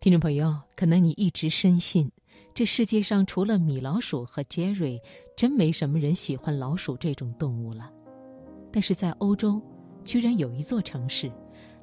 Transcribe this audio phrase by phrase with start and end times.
[0.00, 2.08] 听众朋友，可能你一直深信，
[2.54, 5.00] 这世界上除了米老鼠和 Jerry，
[5.36, 7.90] 真没什么人喜欢老鼠这种动物了。
[8.72, 9.60] 但是在欧洲，
[10.04, 11.32] 居然有一座城市，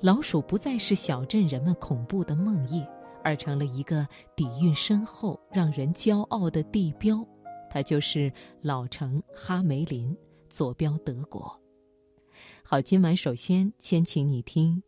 [0.00, 2.86] 老鼠不再是小镇人们恐怖的梦魇，
[3.24, 4.06] 而成了一个
[4.36, 7.18] 底蕴深厚、让人骄傲的地标。
[7.68, 10.16] 它就是老城哈梅林，
[10.48, 11.52] 坐标德国。
[12.62, 14.80] 好，今晚首先先请你听。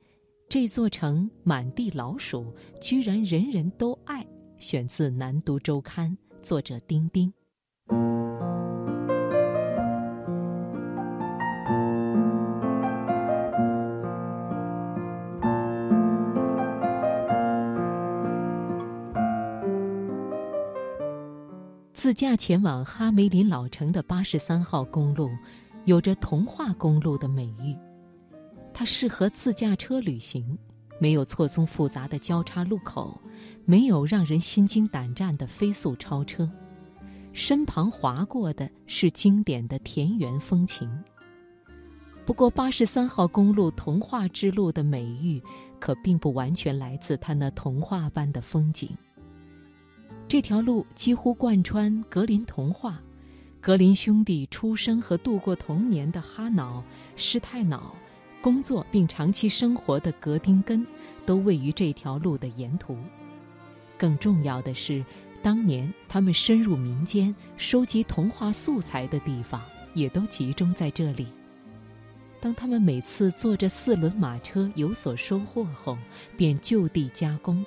[0.49, 4.25] 这座城满地老鼠，居然人人都爱。
[4.59, 6.09] 选自《南都周刊》，
[6.41, 7.33] 作者丁丁。
[21.93, 25.29] 自驾前往哈梅林老城的八十三号公路，
[25.87, 27.77] 有着“童话公路”的美誉。
[28.79, 30.59] 它适合自驾车旅行，
[30.99, 33.19] 没有错综复杂的交叉路口，
[33.65, 36.47] 没有让人心惊胆战的飞速超车，
[37.33, 40.91] 身旁划过的是经典的田园风情。
[42.27, 45.43] 不过，八十三号公路“童话之路”的美誉
[45.81, 48.91] 可并不完全来自它那童话般的风景。
[50.29, 53.01] 这条路几乎贯穿格林童话，
[53.59, 56.85] 格林兄弟出生和度过童年的哈瑙、
[57.17, 57.97] 施泰瑙。
[58.47, 60.87] 工作并长期生活的格丁根，
[61.27, 62.97] 都位于这条路的沿途。
[63.99, 65.05] 更重要的是，
[65.43, 69.61] 当年他们深入民间收集童话素材的地方，
[69.95, 71.27] 也都集中在这里。
[72.41, 75.99] 当他们每次坐着四轮马车有所收获后，
[76.37, 77.67] 便就地加工。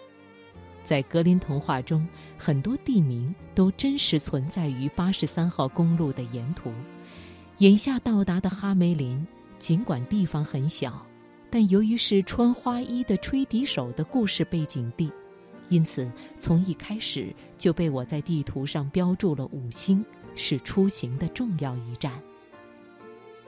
[0.81, 2.07] 在格林童话中，
[2.37, 6.71] 很多地名都真实存在于八十三号公路的沿途。
[7.57, 9.27] 眼下到达的哈梅林。
[9.59, 11.05] 尽管地方很小，
[11.49, 15.11] 但由于是穿花衣的吹笛手的故事背景地，
[15.67, 22.13] 因此从一开始就被我在地图上标注了五星，是出行的重要一站。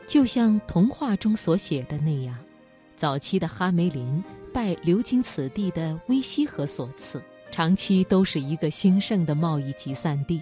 [0.06, 2.38] 就像童话中所写的那样，
[2.96, 4.22] 早期的哈梅林
[4.54, 10.42] 拜流经此地的威西河所赐，长期都是一个兴盛的贸易集散地。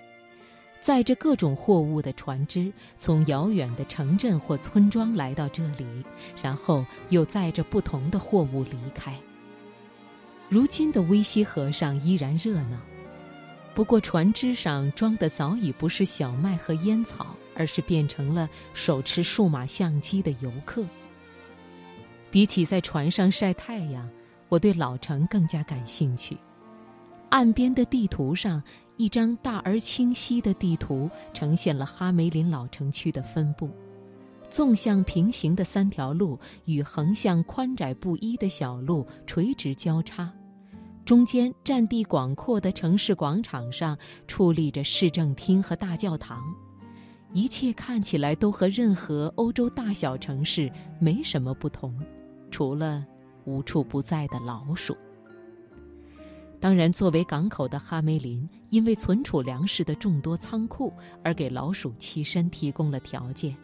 [0.82, 5.86] 载着各种货物的船只从遥远的城镇或村庄来到这里，
[6.42, 9.14] 然后又载着不同的货物离开。
[10.48, 12.78] 如今的威西河上依然热闹，
[13.76, 20.84] 不过船只上装的早已不是小麦和烟草，而是变成了手持数码相机的游客。
[22.32, 24.10] 比起在船上晒太阳，
[24.48, 26.38] 我对老城更加感兴趣。
[27.30, 28.62] 岸边的地图上。
[29.00, 33.70] 一张大而清晰的地图呈现了哈梅林老城区的分布，
[34.50, 40.30] 纵向平行的三条路与横向宽窄不一的小路垂直交叉，
[41.06, 43.98] 中间占地广阔的城市广场上
[44.28, 46.44] 矗立着市政厅和大教堂，
[47.32, 50.70] 一切看起来都和任何欧洲大小城市
[51.00, 51.98] 没什么不同，
[52.52, 53.06] 除了
[53.46, 54.94] 无处不在的老鼠。
[56.60, 60.94] 当然，作为港口的哈梅林，因为存储粮食的众多仓库，
[61.24, 63.56] 而给老鼠栖身提供了条件。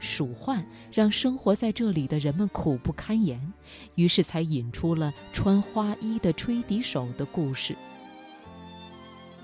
[0.00, 3.52] 鼠患让生活在这里的人们苦不堪言，
[3.96, 7.76] 于是才引出了穿花衣的吹笛手的故事。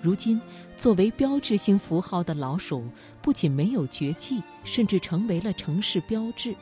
[0.00, 0.40] 如今，
[0.76, 2.88] 作为标志性符号的老鼠，
[3.20, 6.54] 不仅没有绝迹，甚至成为了城市标志。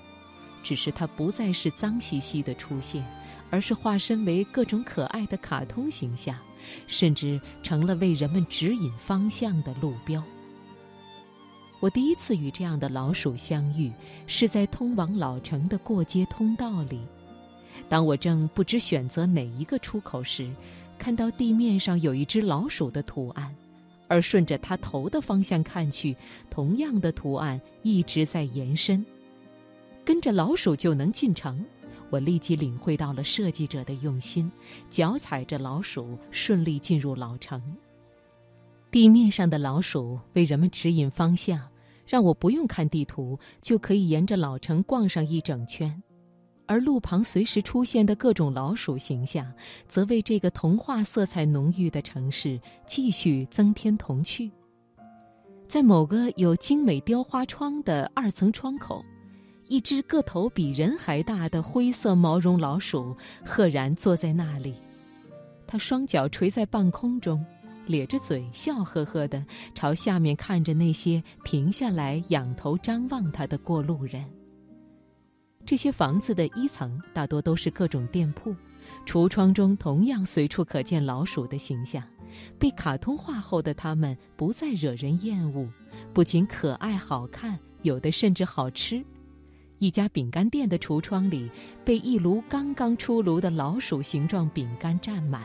[0.63, 3.05] 只是它不再是脏兮兮的出现，
[3.51, 6.37] 而是化身为各种可爱的卡通形象，
[6.87, 10.23] 甚至成了为人们指引方向的路标。
[11.81, 13.91] 我第一次与这样的老鼠相遇，
[14.27, 17.01] 是在通往老城的过街通道里。
[17.89, 20.49] 当我正不知选择哪一个出口时，
[20.97, 23.53] 看到地面上有一只老鼠的图案，
[24.07, 26.17] 而顺着它头的方向看去，
[26.49, 29.05] 同样的图案一直在延伸。
[30.05, 31.65] 跟着老鼠就能进城，
[32.11, 34.51] 我立即领会到了设计者的用心，
[34.91, 37.63] 脚踩着老鼠顺利进入老城。
[38.91, 41.61] 地面上的老鼠为人们指引方向，
[42.07, 46.03] 让我不用看地图就可以沿着老城逛上一整圈，
[46.67, 49.51] 而路旁随时出现的各种老鼠形象，
[49.87, 54.51] 则为这个童话色彩浓郁的城市继续增添童趣。
[55.67, 59.03] 在某个有精美雕花窗的二层窗口。
[59.73, 64.75] 一只个头比人还大的灰色毛绒老鼠赫然坐在那里，
[65.67, 67.43] 它双脚垂在半空中，
[67.87, 69.43] 咧着嘴，笑呵呵地
[69.75, 74.23] 朝下面看着那些停下来仰头张望它的过路人。
[75.65, 78.55] 这些房子的一层大多都是各种店铺，
[79.07, 82.05] 橱窗中同样随处可见老鼠的形象。
[82.59, 85.67] 被卡通化后的它们不再惹人厌恶，
[86.13, 89.03] 不仅可爱好看，有的甚至好吃。
[89.83, 91.51] 一家饼干店的橱窗里
[91.85, 95.43] 被一炉刚刚出炉的老鼠形状饼干占满。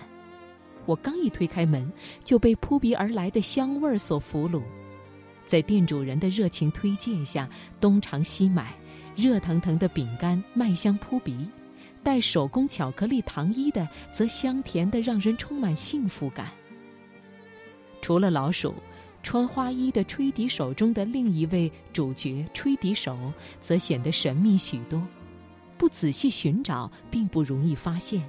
[0.86, 1.92] 我刚一推开门，
[2.24, 4.62] 就被扑鼻而来的香味儿所俘虏。
[5.48, 7.50] 在店主人的热情推荐下，
[7.82, 8.76] 东尝西买，
[9.16, 11.50] 热腾腾的饼干麦香扑鼻，
[12.04, 16.46] 带手工巧克力糖衣的则香甜的让人充满幸福感。
[18.04, 18.76] 除了老鼠，
[19.28, 23.18] 穿花衣的吹笛手中的另一位主角吹笛手
[23.60, 25.06] 则显得神秘许多，
[25.78, 28.24] 不仔细寻找并不容易发现。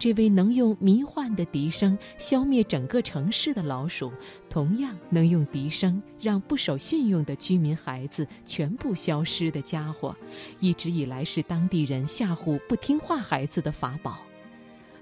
[0.00, 4.12] 这位能用迷幻的笛声消灭整个城市的老鼠，
[4.50, 10.12] 同样能用笛声让不守信用的居民孩子全部消失的家伙，
[10.58, 14.18] 一直以来是当地人吓唬不听话孩子的法宝。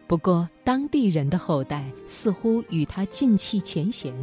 [0.06, 4.14] 不过，当地人的后代似乎与他近戚前嫌。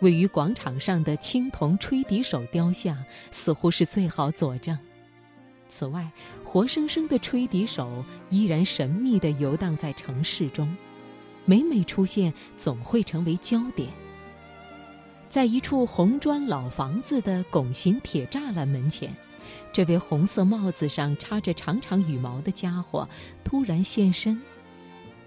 [0.00, 2.96] 位于广场上的青铜吹笛手雕像，
[3.30, 4.76] 似乎是最好佐证。
[5.68, 6.10] 此外，
[6.44, 10.74] 活生生的吹笛手依然神秘地游荡在城市中，
[11.44, 13.88] 每每出现总会成为焦点。
[15.28, 19.14] 在一处红砖老房子的拱形铁栅栏门前，
[19.72, 23.08] 这位红色帽子上插着长长羽毛的家伙
[23.44, 24.40] 突然现身。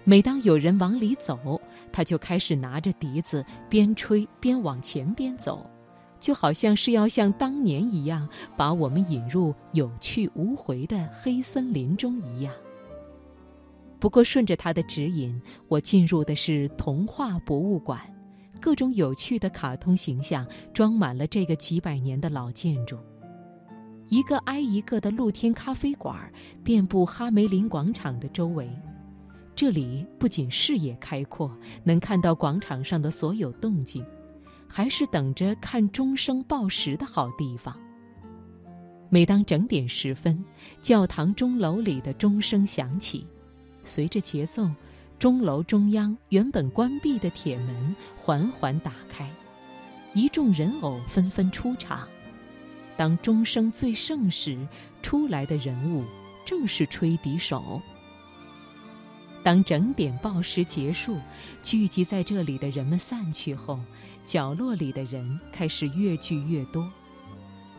[0.04, 1.60] 每当有人往里走，
[1.90, 5.68] 他就开始拿着笛子边吹边往前边走。
[6.20, 12.54] 就好像是要像当年一样，把我们引入有去无回的黑森林中一样。
[13.98, 18.00] 不过，顺着他的指引，我进入的是童话博物馆，
[18.58, 22.98] 各种有趣的卡通形象装满了这个几百年的老建筑。
[24.08, 26.30] 一个挨一个的露天咖啡馆
[26.62, 28.70] 遍布哈梅林广场的周围，
[29.54, 34.04] 这里不仅视野开阔，能看到广场上的所有动静。
[34.66, 37.78] 还是等着看钟声报时的好地方。
[39.08, 40.44] 每当整点时分，
[40.80, 43.24] 教堂钟楼里的钟声响起，
[43.84, 44.68] 随着节奏，
[45.16, 49.30] 钟楼中央原本关闭的铁门缓缓打开，
[50.12, 52.08] 一众人偶纷纷出场。
[52.96, 54.58] 当钟声最盛时，
[55.02, 56.02] 出来的人物
[56.44, 57.80] 正是吹笛手。
[59.44, 61.18] 当整点报时结束，
[61.62, 63.78] 聚集在这里的人们散去后，
[64.24, 66.90] 角落里的人开始越聚越多。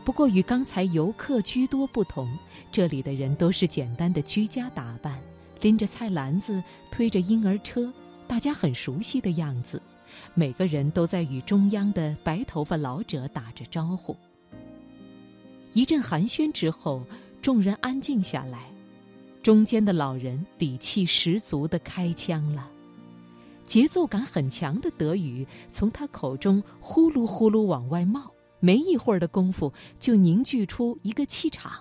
[0.04, 2.38] 不过与刚才游客居多不同，
[2.70, 5.20] 这里的人都是简单的居家打扮，
[5.60, 7.92] 拎着菜篮子，推着婴儿车，
[8.28, 9.82] 大家很熟悉的样子。
[10.34, 14.16] 每个人都在与中央的白头发老者打着招呼。
[15.72, 17.02] 一阵寒暄之后，
[17.42, 18.70] 众人安静下来。
[19.46, 22.68] 中间的老人底气十足地开枪了，
[23.64, 28.28] 节奏感很强的德语从他口中呼噜呼噜往外冒，
[28.58, 31.80] 没一会儿的功夫就凝聚出一个气场。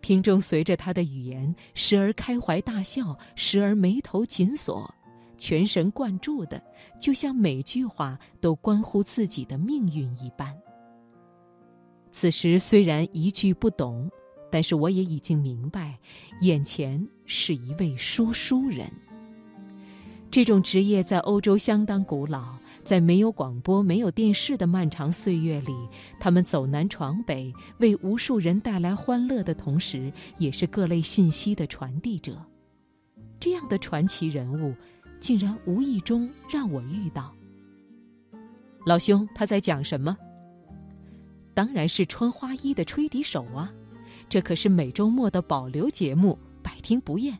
[0.00, 4.90] 听众随着他的语言，时而开怀大笑，时而眉头紧锁，
[5.36, 6.58] 全神贯注的，
[6.98, 10.56] 就像每句话都关乎自己的命运一般。
[12.10, 14.10] 此时虽然一句不懂。
[14.50, 15.98] 但是我也已经明白，
[16.40, 18.90] 眼前是一位说书人。
[20.30, 25.72] 这种职业在欧洲相当古老，在没有广播、没有电视的漫长岁月里，
[26.20, 32.44] 他们走南闯北，为无数人带来欢乐的同时，也是各类信息的传递者。
[33.40, 34.74] 这样的传奇人物，
[35.18, 37.34] 竟然无意中让我遇到。
[38.84, 40.16] 老兄，他在讲什么？
[41.54, 43.72] 当然是穿花衣的吹笛手啊！
[44.28, 47.38] 这可是每周末的保留节目，百听不厌。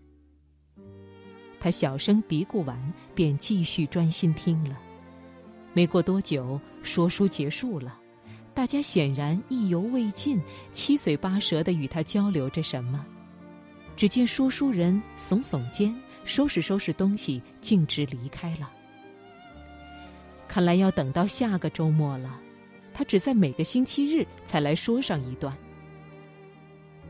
[1.61, 4.79] 他小声嘀咕完，便继续专心听了。
[5.75, 7.99] 没过多久，说书结束了，
[8.55, 10.41] 大家显然意犹未尽，
[10.73, 13.05] 七嘴八舌的与他交流着什么。
[13.95, 18.71] 只见说书人耸耸肩，收拾收拾东西，径直离开了。
[20.47, 22.41] 看来要等到下个周末了，
[22.95, 25.55] 他只在每个星期日才来说上一段。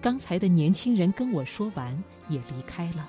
[0.00, 1.92] 刚才的年轻人跟我说完，
[2.28, 3.08] 也离开了。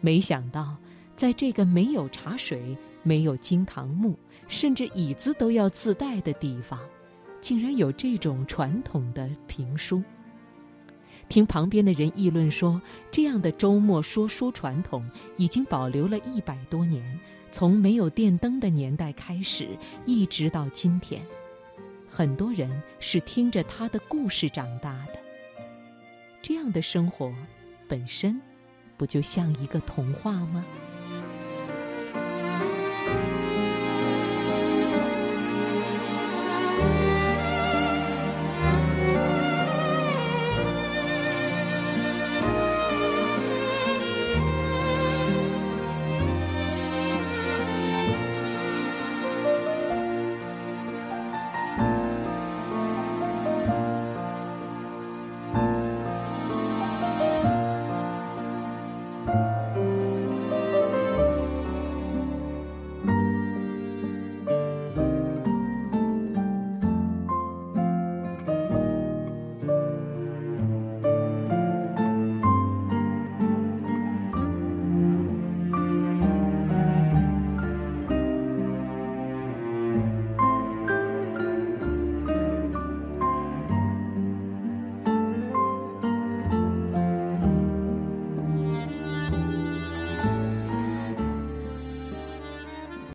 [0.00, 0.76] 没想到，
[1.16, 4.14] 在这个没有茶水、没有金堂木，
[4.46, 6.78] 甚至椅子都要自带的地方，
[7.40, 10.02] 竟然有这种传统的评书。
[11.30, 12.78] 听旁边的人议论说，
[13.10, 17.18] 这样的周末说书传统已经保留了一百多年，
[17.50, 19.68] 从没有电灯的年代开始，
[20.04, 21.22] 一直到今天，
[22.06, 25.23] 很多人是听着他的故事长大的。
[26.46, 27.34] 这样的生活，
[27.88, 28.38] 本身
[28.98, 30.62] 不就像一个童话吗？